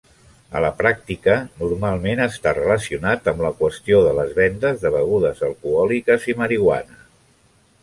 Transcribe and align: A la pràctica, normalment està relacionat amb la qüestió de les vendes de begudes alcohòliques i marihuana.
A 0.59 0.61
la 0.63 0.69
pràctica, 0.77 1.35
normalment 1.59 2.21
està 2.25 2.53
relacionat 2.59 3.29
amb 3.33 3.45
la 3.47 3.53
qüestió 3.61 4.01
de 4.09 4.15
les 4.21 4.33
vendes 4.41 4.83
de 4.87 4.93
begudes 4.99 5.45
alcohòliques 5.51 6.29
i 6.35 6.39
marihuana. 6.43 7.01